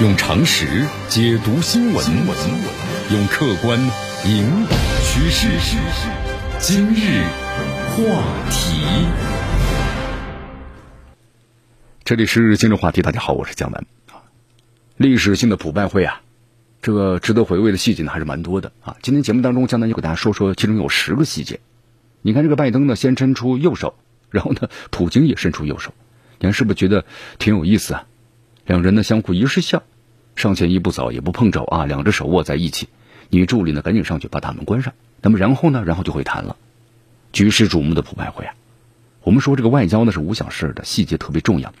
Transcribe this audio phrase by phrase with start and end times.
[0.00, 2.06] 用常识解读新闻，
[3.12, 3.78] 用客观
[4.24, 5.46] 引导趋势。
[6.58, 7.22] 今日
[7.90, 8.82] 话题，
[12.02, 13.02] 这里是今日话题。
[13.02, 13.84] 大家好，我是江南。
[14.96, 16.22] 历史性的普拜会啊，
[16.80, 18.96] 这个值得回味的细节呢还是蛮多的啊。
[19.02, 21.60] 今天节目当中，江南就给大家说说，其中有十个细节。
[22.22, 23.96] 你看这个拜登呢，先伸出右手，
[24.30, 25.92] 然后呢，普京也伸出右手，
[26.38, 27.04] 你看是不是觉得
[27.38, 28.06] 挺有意思啊？
[28.70, 29.82] 两人呢相互一视笑，
[30.36, 32.88] 上前一步走也不碰肘啊，两只手握在一起。
[33.28, 34.92] 女助理呢赶紧上去把大门关上。
[35.22, 36.56] 那么然后呢，然后就会谈了。
[37.32, 38.54] 举世瞩目的普拜会啊，
[39.24, 41.74] 我们说这个外交呢是无小事的，细节特别重要。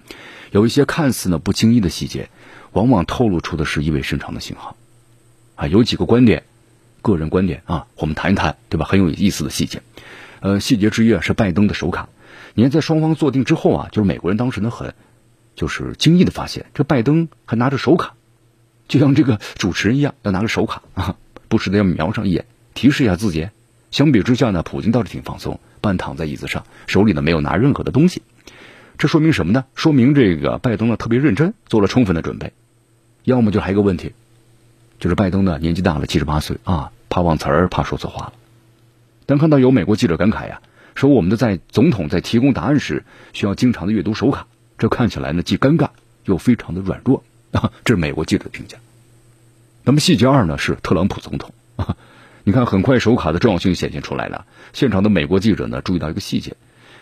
[0.50, 2.28] 有一些看似呢不经意的细节，
[2.72, 4.76] 往往透露出的是意味深长的信号。
[5.54, 6.42] 啊，有几个观点，
[7.02, 8.84] 个人观点啊，我们谈一谈，对吧？
[8.84, 9.80] 很有意思的细节。
[10.40, 12.08] 呃，细节之一啊是拜登的手卡。
[12.54, 14.92] 你看，在双方坐定之后啊，就是美国人当时呢很。
[15.60, 18.14] 就是惊异的发现，这拜登还拿着手卡，
[18.88, 21.16] 就像这个主持人一样，要拿着手卡啊，
[21.48, 23.50] 不时的要瞄上一眼，提示一下自己。
[23.90, 28.22] 相比之下呢，普京倒是挺放松，半躺在椅子上，手里呢没有拿任何的东西。
[28.96, 29.66] 这说明什么呢？
[29.74, 32.54] 说明这个拜登呢特别认真，做了充分的准备。
[33.24, 34.14] 要么就还有一个问题，
[34.98, 38.32] 就是拜登呢年纪大了，七十八岁啊，怕忘词儿，怕说错话了。
[39.26, 40.62] 当看到有美国记者感慨呀，
[40.94, 44.46] 说我们的在总统在提供答案时，需要经常的阅读手卡。
[44.80, 45.90] 这看起来呢，既尴尬
[46.24, 47.70] 又非常的软弱啊！
[47.84, 48.78] 这是美国记者的评价。
[49.84, 51.96] 那么细节二呢，是特朗普总统啊。
[52.44, 54.46] 你看，很快手卡的重要性显现出来了。
[54.72, 56.56] 现场的美国记者呢，注意到一个细节：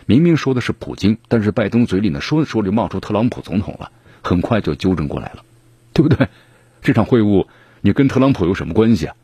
[0.05, 3.89] 明明说的是普京，但是拜登嘴里呢说着说着冒出特朗普总统了，
[4.21, 5.45] 很快就纠正过来了，
[5.93, 6.27] 对不对？
[6.81, 7.47] 这场会晤
[7.79, 9.15] 你跟特朗普有什么关系啊？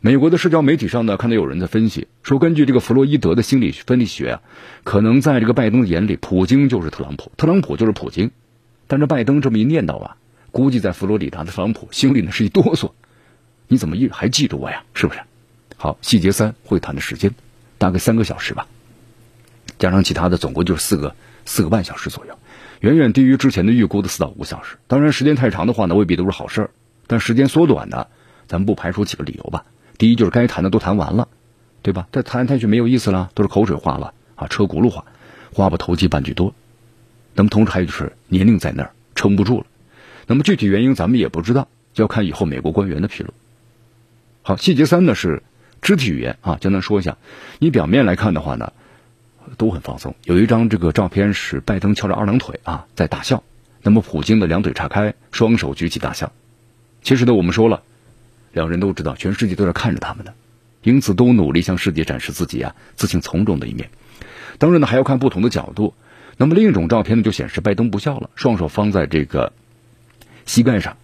[0.00, 4.42] 美国的社交媒体上呢，看到有人在分析说，根据这个弗洛伊德的心理分析学啊，
[4.84, 8.30] 可能在这个拜登的眼里，普京就是特朗普，特朗普就是普京。
[8.86, 10.16] 但是拜登这么一念叨啊，
[10.52, 12.92] 估计在佛罗里达的特朗普心里呢是一哆嗦。
[13.68, 14.84] 你怎么一还记着我呀？
[14.94, 15.20] 是不是？
[15.76, 17.34] 好，细节三会谈的时间
[17.78, 18.66] 大概三个小时吧，
[19.78, 22.38] 加上其他的，总共就是四个四个半小时左右，
[22.80, 24.76] 远远低于之前的预估的四到五个小时。
[24.86, 26.70] 当然，时间太长的话呢，未必都是好事儿。
[27.08, 28.06] 但时间缩短呢，
[28.46, 29.64] 咱们不排除几个理由吧。
[29.98, 31.28] 第一就是该谈的都谈完了，
[31.82, 32.06] 对吧？
[32.12, 35.04] 再谈下去没有意思了，都是口水话了啊，车轱辘话，
[35.52, 36.54] 话不投机半句多。
[37.34, 39.66] 那么同时还有就是年龄在那儿撑不住了，
[40.26, 43.32] 那么具体原因咱们也不知道，要看以后美国官员的披露。
[44.42, 45.42] 好，细节三呢是
[45.80, 47.16] 肢体语言啊，简单说一下。
[47.58, 48.72] 你表面来看的话呢，
[49.56, 50.14] 都很放松。
[50.24, 53.42] 有一张这个照片是拜登翘着二郎腿啊，在大笑。
[53.82, 56.32] 那么普京的两腿岔开，双手举起大笑。
[57.02, 57.82] 其实呢，我们说了。
[58.56, 60.32] 两人都知道，全世界都在看着他们的，
[60.82, 63.90] 因此都努力向世界展示自己啊自信从容的一面。
[64.56, 65.92] 当然呢，还要看不同的角度。
[66.38, 69.52] 那么另一种照片呢，就显示拜登不笑了，双手放在这个
[70.46, 70.96] 膝盖上。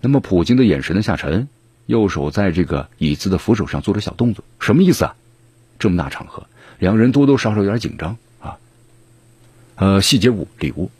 [0.00, 1.46] 那么普京的眼神呢下沉，
[1.86, 5.14] 右手在这个椅子的扶手上做着小动作，什么意思啊？
[5.78, 6.48] 这么大场合，
[6.80, 8.56] 两人多多少少有点紧张啊。
[9.76, 10.90] 呃，细节五，礼物。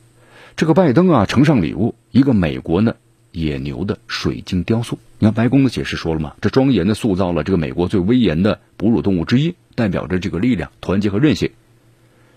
[0.54, 2.94] 这个拜登啊呈上礼物，一个美国呢。
[3.32, 11.50] 野牛的水晶雕塑，你看白宫的解释说了嘛，这庄严的塑造了这个美国最威严的哺乳动物之一，代表着这个力量、团结和韧性。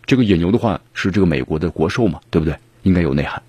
[0.05, 2.55] 这个野牛的话是这个美国的国兽嘛，对不对？
[2.83, 3.41] 应该有内涵。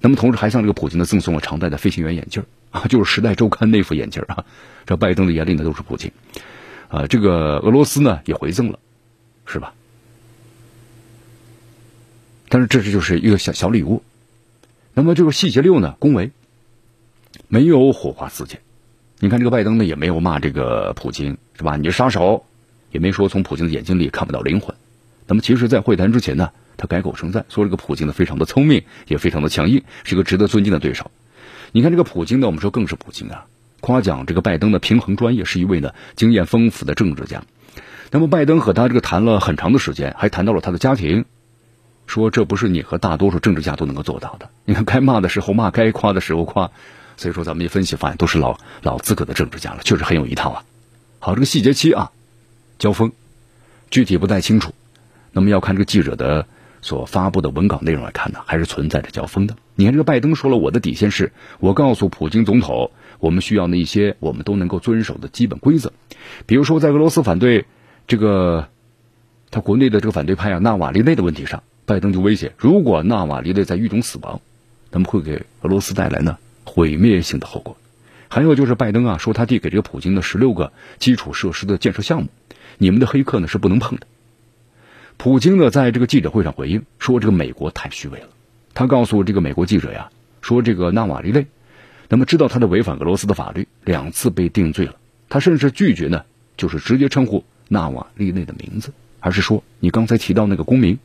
[0.00, 4.44] 那么同时还向这个普京呢赠送了常戴的飞行员眼镜啊， 就是《时代周刊》那副眼镜啊。
[4.86, 6.10] 这拜登的眼里呢都是普京，
[6.88, 8.78] 啊，这个俄罗斯呢也回赠了，
[9.46, 9.72] 是吧？
[12.48, 14.02] 但是这是就是一个小小礼物。
[14.92, 16.32] 那么这个细节六呢，恭维。
[17.52, 18.60] 没有火花四溅，
[19.18, 21.76] 你看这个拜登呢也没有骂这个普京是吧？
[21.76, 22.44] 你是杀手，
[22.92, 24.76] 也没说从普京的眼睛里看不到灵魂。
[25.26, 31.10] 那么其实，在会谈之前呢，他改口称赞，说这个普京呢非常的聪明，也非常的强硬，是个值得尊敬的对手。
[31.72, 33.46] 你看这个普京呢，我们说更是普京啊，
[33.80, 37.42] 夸奖这个拜登的平衡专业，是一位呢经验丰富的政治家。
[38.12, 41.24] 那么拜登和他这个谈了很长的时间，还谈到了他的家庭，
[42.06, 44.50] 说这不是你和大多数政治家都能够做到的。
[44.64, 46.70] 你看该骂的时候骂，该夸的时候夸。
[47.20, 50.64] 所以说，咱们一分析发现，都是老老资格的政治家了，确实很有一套啊。
[51.18, 52.12] 好，这个细节七啊，
[52.78, 53.12] 交锋，
[53.90, 54.72] 具体不太清楚。
[55.30, 56.46] 那么要看这个记者的
[56.80, 59.54] 所发布的文稿内容来看呢，还是存在着交锋的。
[59.74, 65.92] 你看，这个拜登说了，我的底线是我告诉普京总统，我们需要那些我们都能够遵守的基本规则，
[66.46, 67.66] 比如说在俄罗斯反对
[68.06, 68.68] 这个
[69.50, 74.40] 他国内的这个反对派啊纳瓦利内的问题上，拜登就威胁，如果纳瓦利内在狱中死亡，
[74.90, 76.38] 那么会给俄罗斯带来呢？
[76.70, 77.76] 毁灭性的后果，
[78.28, 82.28] 还有就是拜登啊说他递给这个普京的十六个基础设施的建设项目，
[82.78, 84.06] 你们的黑客呢是不能碰的。
[85.16, 88.28] 普京呢在这个记者会上回应说这个美国太虚伪了，
[88.72, 91.46] 他告诉这个美国记者呀说这个纳瓦利内
[92.08, 94.94] 那么知道他的违反俄罗斯的法律，两次被定罪了。
[95.28, 96.24] 他甚至拒绝呢，
[96.56, 100.98] 就是直接称呼纳瓦利内的名字，而是说你刚才提到那个公民。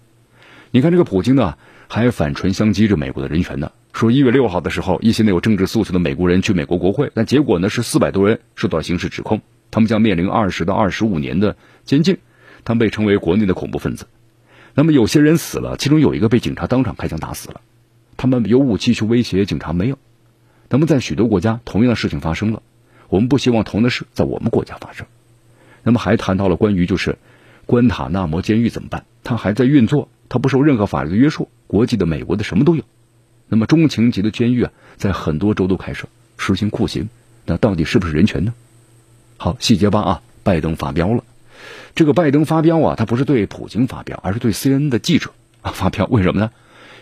[0.72, 1.58] 你看这个普京呢，
[1.88, 11.56] 还反唇相讥着美国的人权呢，说一月六号的时候，一些没有政治诉求的美国人去美国国会，但结果呢是四百多人受到刑事指控，他们将面临二十到二十五年的
[11.86, 12.18] 监禁，
[12.66, 14.08] 他们被称为国内的恐怖分子。
[14.74, 17.62] 那么有些人死了，其中有一个被警察当场开枪打死了，
[18.18, 19.98] 他们有武器去威胁警察没有？
[20.68, 22.62] 那么在许多国家，同样的事情发生了，
[23.08, 25.08] 我们不希望同的事在我们国家发生。
[25.84, 27.18] 那么还谈到了关于就是
[27.66, 29.06] 关塔那摩监狱怎么办？
[29.24, 32.84] 它还在运作，它不受任何法律的约束，国际的、美国的什么都有。
[33.48, 36.08] 那么中情级的监狱啊，在很多州都开设，
[36.38, 37.10] 实行酷刑，
[37.46, 38.54] 那到底是不是人权呢？
[39.38, 41.24] 好，细节八啊，拜登发飙了。
[41.94, 45.32] 这个拜登发飙啊，他不是对普京发飙，而是对 CNN 的记者
[45.62, 46.06] 啊发飙。
[46.08, 46.52] 为什么呢？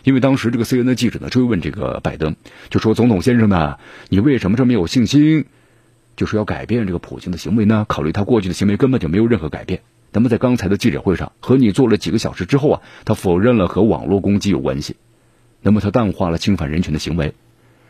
[0.03, 2.35] 因为当时这个 CNN 的记者呢追问这个拜登，
[2.69, 3.77] 就说：“总统先生呢，
[4.09, 5.45] 你为什么这么有信心，
[6.17, 7.85] 就是要改变这个普京的行为呢？
[7.87, 9.81] 考虑他过去的行为根本就没有任何改变。
[10.11, 14.97] 那么在刚才的记者会上和你做了几个小时之后啊，他否认了和网络攻击有关系。
[15.63, 17.33] 那么他淡化了侵犯人权的行为，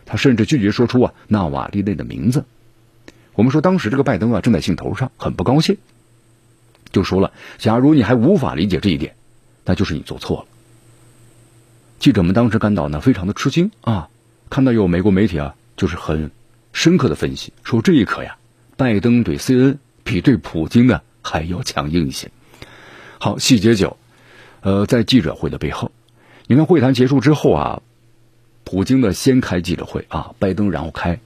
[0.06, 2.46] 他甚至拒绝说出啊纳瓦利内的名字。
[3.34, 5.78] 我们说当时这个拜登啊正在兴头上，很不高兴，
[6.92, 9.16] 就说了：假如你还无法理解这一点，
[9.66, 10.46] 那就是你做错了。”
[12.00, 14.10] 记者们当时感到呢非常的吃惊啊，
[14.50, 16.30] 看到有美国媒体啊，就是很
[16.74, 18.38] 深刻的分析，说这一刻呀，
[18.78, 22.30] 拜登对 C N 比对普京呢还要强硬一些。
[23.20, 23.98] 好，细节九，
[24.62, 25.92] 呃，在记者会的背后，
[26.48, 27.82] 你看会谈结束之后啊，
[28.64, 31.20] 普京呢先开记者会啊，拜登然后开，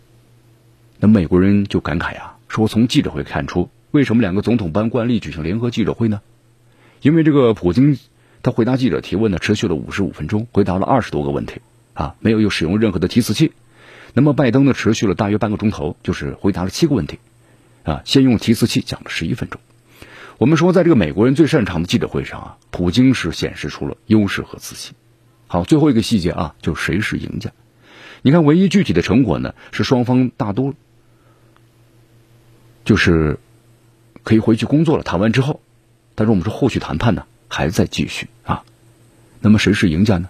[0.99, 6.21] 那美国人就感慨啊，说从记者会看出，为什么两个总统班惯例举行联合记者会呢？
[7.01, 7.97] 因为这个普京。
[8.43, 11.59] 他回答记者提问呢，持续了五十五分钟，回答了二十多个问题，
[11.95, 13.51] 啊，没有又使用任何的提词器。
[14.13, 17.19] 那么拜登呢，持续了大约半个钟头，就是回答了七个问题，
[17.83, 19.59] 啊，先用提词器讲了十一分钟。
[20.37, 24.93] 我们说，在这个美国人最擅长的记者会上啊，普京是显示出了优势和自信。
[25.47, 27.51] 好，最后一个细节啊，就谁是赢家？
[28.21, 30.73] 你看，唯一具体的成果呢，是双方大多
[32.83, 33.39] 就是
[34.23, 35.03] 可以回去工作了。
[35.03, 35.61] 谈完之后，
[36.15, 37.25] 但是我们说后续谈判呢？
[37.47, 38.63] 还在继续啊，
[39.39, 40.27] 那么谁是赢家呢？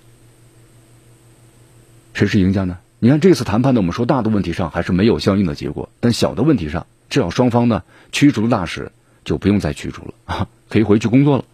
[2.13, 2.77] 谁是赢家呢？
[2.99, 8.91] 你看这次谈判呢，我们说大的问题上还是没有相应的结果，但小的问题上，至少双方呢驱逐了大使
[9.23, 11.45] 就不用再驱逐了啊， 可以回去工作了。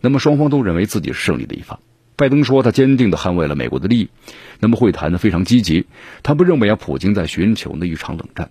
[0.00, 1.80] 那么双方都认为自己是胜利的一方。
[2.18, 4.08] 拜登说他坚定的捍卫了美国的利益。
[4.58, 5.86] 那么会谈呢非常积极，
[6.24, 8.50] 他不认为啊普京在寻求那一场冷战，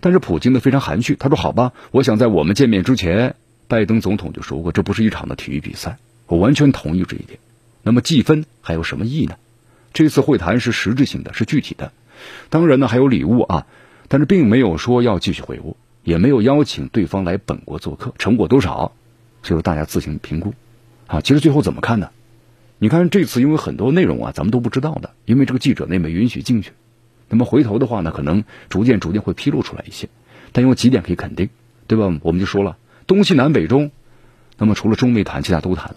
[0.00, 3.36] 但是普京呢非常含蓄，他说好吧，我想在我们见面之前。
[3.66, 5.96] 拜登总统就说过，这不是一场的体育比赛，
[6.26, 7.38] 我完全同意这一点。
[7.82, 9.36] 那么计分还有什么意义呢？
[9.94, 11.92] 这次会谈是实质性的，是具体的。
[12.50, 13.66] 当然呢，还有礼物啊，
[14.08, 18.12] 但是并没有说要继续会晤，也没有邀请对方来本国做客。
[18.18, 18.92] 成果多少，
[19.42, 20.52] 所以说大家自行评估。
[21.06, 22.10] 啊，其实最后怎么看呢？
[22.78, 26.72] 你看这次因为很多内容啊，咱们都不知道的，因为这个记者呢没允许进去。
[27.28, 30.08] 那么回头的话呢，可能逐渐逐渐会披露出来一些。
[30.52, 31.48] 但有几点可以肯定，
[31.86, 32.04] 对吧？
[32.22, 32.76] 我们就说了。
[33.06, 33.90] 东西南北中，
[34.58, 35.96] 那么除了中没谈，其他都谈了，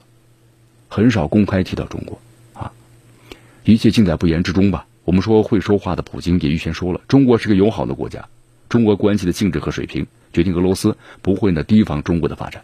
[0.88, 2.19] 很少公开提到中国
[2.53, 2.71] 啊，
[3.63, 4.85] 一切尽在不言之中吧。
[5.03, 8.28] 我们说会说话的普京也预先说了，中国是个友好的国家，
[8.68, 12.63] 中国关系的性质和水平决定俄罗斯不会呢提防中国的发展。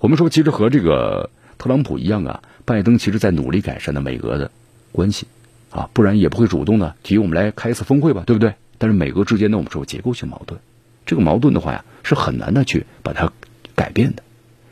[0.00, 4.50] 我们说其实和这个特朗普一样啊，拜登其实在努力改善的美俄的
[4.92, 5.26] 关系
[5.70, 8.54] 啊，不然也不会主动呢提我们来开一次峰会吧，对不对？
[8.78, 10.60] 但是美俄之间呢，我们说结构性矛盾，
[11.06, 13.32] 这个矛盾的话呀，是很难的去把它。
[13.74, 14.22] 改变的，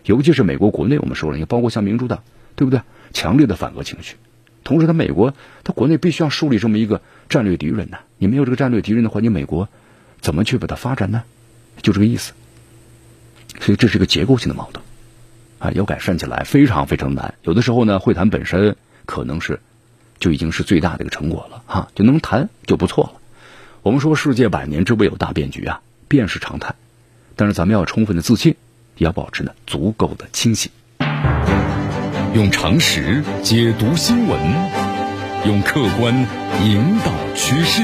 [0.05, 2.23] 尤其是美国国内，我们说了，也包括像民主党，
[2.55, 2.83] 对不对？
[3.15, 4.17] 强烈的反俄情绪。
[4.63, 5.35] 同时，他美国，
[5.65, 7.97] 他国内必须要树立这么一个战略敌人呢。
[8.19, 9.71] 你没有这个战略敌人的话，你美国
[10.21, 11.23] 怎么去把它发展呢？
[11.81, 12.35] 就这个意思。
[13.59, 14.85] 所以这是一个结构性的矛盾
[15.61, 17.35] 啊，要改善起来非常非常难。
[17.43, 18.75] 有的时候呢，会谈本身
[19.07, 19.61] 可能是
[20.19, 23.13] 就已经是最大的一个成果了哈，就能谈就不错了。
[23.83, 26.75] 我们说世界百年之未有大变局啊，变是常态，
[27.37, 28.57] 但是咱们要充分的自信。
[28.97, 30.71] 也要保持呢足够的清醒，
[32.35, 34.39] 用常识解读新闻，
[35.47, 36.15] 用客观
[36.63, 37.83] 引导趋势。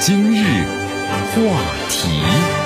[0.00, 0.44] 今日
[1.32, 1.40] 话
[1.88, 2.63] 题。